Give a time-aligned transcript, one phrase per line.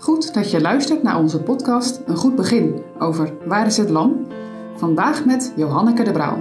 [0.00, 4.26] Goed dat je luistert naar onze podcast Een Goed Begin over Waar is het Lam?
[4.76, 6.36] Vandaag met Johanneke de Brouw.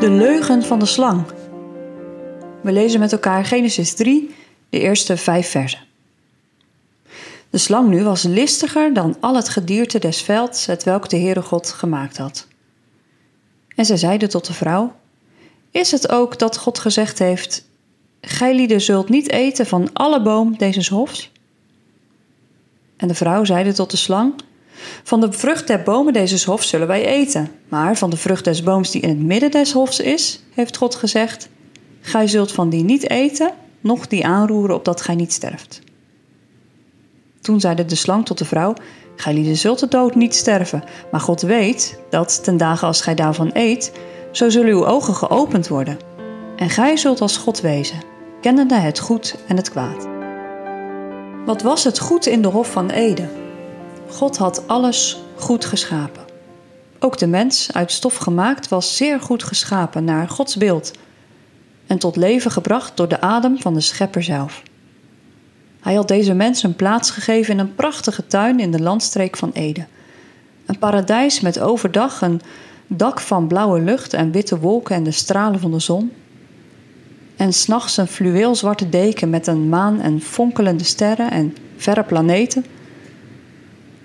[0.00, 1.24] De leugen van de slang.
[2.62, 4.34] We lezen met elkaar Genesis 3,
[4.68, 5.80] de eerste vijf versen.
[7.50, 11.42] De slang nu was listiger dan al het gedierte des velds, het welk de Heere
[11.42, 12.46] God gemaakt had.
[13.76, 14.94] En zij zeide tot de vrouw:
[15.70, 17.64] Is het ook dat God gezegd heeft:
[18.28, 21.32] Gij lieden zult niet eten van alle boom deze hofs?
[22.96, 24.34] En de vrouw zeide tot de slang:
[25.02, 28.62] Van de vrucht der bomen deze hofs zullen wij eten, maar van de vrucht des
[28.62, 31.48] booms die in het midden des hofs is, heeft God gezegd:
[32.00, 35.80] Gij zult van die niet eten, noch die aanroeren, opdat gij niet sterft.
[37.40, 38.74] Toen zeide de slang tot de vrouw:
[39.16, 43.14] Gij lieden zult de dood niet sterven, maar God weet dat ten dagen als gij
[43.14, 43.92] daarvan eet,
[44.32, 45.98] zo zullen uw ogen geopend worden.
[46.56, 50.08] En gij zult als God wezen, kennende het goed en het kwaad.
[51.46, 53.30] Wat was het goed in de Hof van Eden?
[54.08, 56.24] God had alles goed geschapen.
[56.98, 60.90] Ook de mens, uit stof gemaakt, was zeer goed geschapen naar Gods beeld
[61.86, 64.62] en tot leven gebracht door de adem van de Schepper zelf.
[65.80, 69.50] Hij had deze mens een plaats gegeven in een prachtige tuin in de landstreek van
[69.52, 69.86] Ede.
[70.66, 72.40] Een paradijs met overdag een
[72.86, 76.12] dak van blauwe lucht en witte wolken en de stralen van de zon.
[77.36, 82.64] En s'nachts een fluweelzwarte deken met een maan en fonkelende sterren en verre planeten.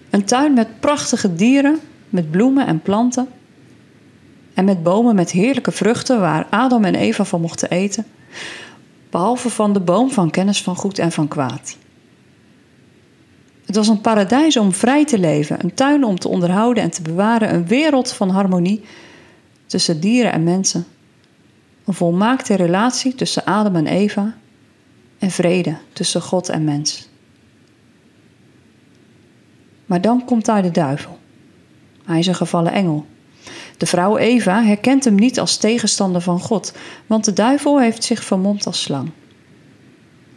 [0.10, 3.28] Een tuin met prachtige dieren, met bloemen en planten.
[4.54, 8.06] En met bomen met heerlijke vruchten waar Adam en Eva van mochten eten
[9.12, 11.78] behalve van de boom van kennis van goed en van kwaad.
[13.66, 17.02] Het was een paradijs om vrij te leven, een tuin om te onderhouden en te
[17.02, 18.84] bewaren, een wereld van harmonie
[19.66, 20.86] tussen dieren en mensen,
[21.92, 24.36] een volmaakte relatie tussen Adam en Eva
[25.20, 27.08] en vrede tussen God en mens.
[29.86, 31.20] Maar dan komt daar de duivel.
[32.06, 33.06] Hij is een gevallen engel.
[33.78, 36.74] De vrouw Eva herkent hem niet als tegenstander van God,
[37.08, 39.10] want de duivel heeft zich vermomd als slang.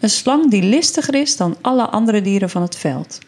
[0.00, 3.18] Een slang die listiger is dan alle andere dieren van het veld.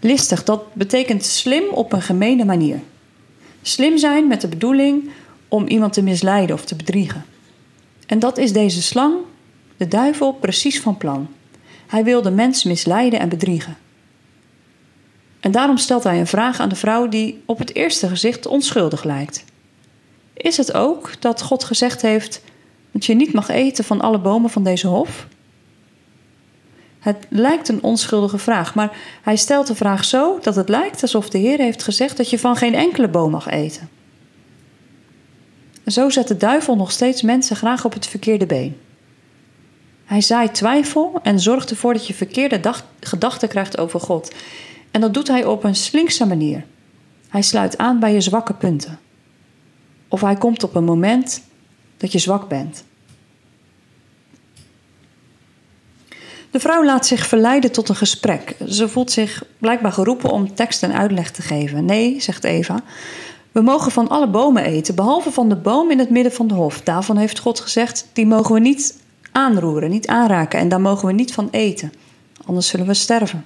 [0.00, 2.80] Listig, dat betekent slim op een gemene manier.
[3.62, 5.10] Slim zijn met de bedoeling
[5.48, 7.24] om iemand te misleiden of te bedriegen.
[8.10, 9.14] En dat is deze slang,
[9.76, 11.28] de duivel, precies van plan.
[11.86, 13.76] Hij wil de mens misleiden en bedriegen.
[15.40, 19.04] En daarom stelt hij een vraag aan de vrouw die op het eerste gezicht onschuldig
[19.04, 19.44] lijkt.
[20.32, 22.42] Is het ook dat God gezegd heeft
[22.90, 25.26] dat je niet mag eten van alle bomen van deze hof?
[26.98, 31.28] Het lijkt een onschuldige vraag, maar hij stelt de vraag zo dat het lijkt alsof
[31.28, 33.99] de Heer heeft gezegd dat je van geen enkele boom mag eten.
[35.90, 38.76] Zo zet de duivel nog steeds mensen graag op het verkeerde been.
[40.04, 42.60] Hij zaait twijfel en zorgt ervoor dat je verkeerde
[43.00, 44.34] gedachten krijgt over God.
[44.90, 46.64] En dat doet hij op een slinkse manier.
[47.28, 48.98] Hij sluit aan bij je zwakke punten.
[50.08, 51.42] Of hij komt op een moment
[51.96, 52.84] dat je zwak bent.
[56.50, 58.56] De vrouw laat zich verleiden tot een gesprek.
[58.68, 61.84] Ze voelt zich blijkbaar geroepen om tekst en uitleg te geven.
[61.84, 62.82] Nee, zegt Eva,
[63.52, 66.54] we mogen van alle bomen eten, behalve van de boom in het midden van de
[66.54, 66.80] hof.
[66.80, 68.98] Daarvan heeft God gezegd, die mogen we niet
[69.32, 71.92] aanroeren, niet aanraken en daar mogen we niet van eten.
[72.46, 73.44] Anders zullen we sterven.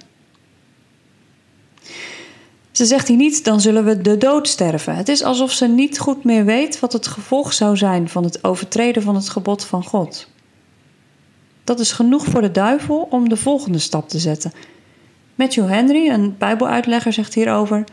[2.71, 4.95] Ze zegt hier niet, dan zullen we de dood sterven.
[4.95, 8.43] Het is alsof ze niet goed meer weet wat het gevolg zou zijn van het
[8.43, 10.27] overtreden van het gebod van God.
[11.63, 14.51] Dat is genoeg voor de duivel om de volgende stap te zetten.
[15.35, 17.83] Matthew Henry, een Bijbeluitlegger, zegt hierover: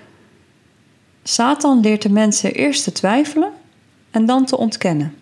[1.23, 3.53] Satan leert de mensen eerst te twijfelen
[4.11, 5.15] en dan te ontkennen.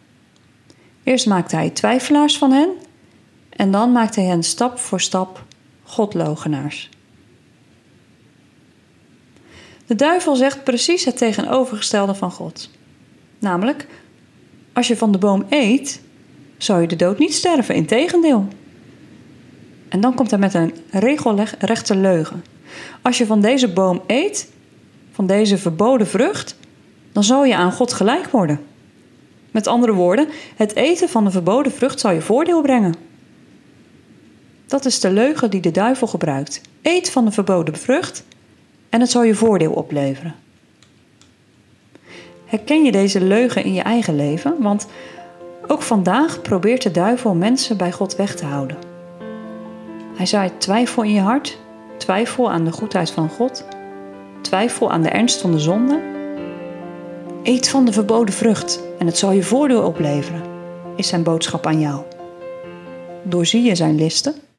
[1.03, 2.71] Eerst maakt hij twijfelaars van hen
[3.50, 5.44] en dan maakt hij hen stap voor stap
[5.83, 6.88] godlogenaars.
[9.87, 12.71] De duivel zegt precies het tegenovergestelde van God.
[13.38, 13.87] Namelijk,
[14.72, 16.00] als je van de boom eet,
[16.59, 18.49] zou je de dood niet sterven, integendeel.
[19.88, 22.44] En dan komt hij met een regelrechte leugen.
[23.03, 24.49] Als je van deze boom eet,
[25.12, 26.56] van deze verboden vrucht,
[27.12, 28.60] dan zal je aan God gelijk worden.
[29.50, 32.94] Met andere woorden, het eten van de verboden vrucht zal je voordeel brengen.
[34.66, 36.60] Dat is de leugen die de duivel gebruikt.
[36.82, 38.24] Eet van de verboden vrucht
[38.88, 40.34] en het zal je voordeel opleveren.
[42.44, 44.54] Herken je deze leugen in je eigen leven?
[44.58, 44.86] Want
[45.66, 48.76] ook vandaag probeert de duivel mensen bij God weg te houden.
[50.16, 51.58] Hij zaait twijfel in je hart,
[51.96, 53.64] twijfel aan de goedheid van God,
[54.50, 56.00] twijfel aan de ernst van de zonde.
[57.43, 60.43] Eet van de verboden vrucht en het zal je voordeel opleveren,
[60.97, 62.02] is zijn boodschap aan jou.
[63.23, 64.35] doorzie je zijn listen?